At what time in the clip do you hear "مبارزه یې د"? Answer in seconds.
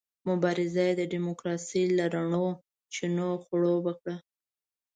0.29-1.01